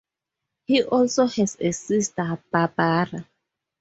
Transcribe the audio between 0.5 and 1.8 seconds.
He also has a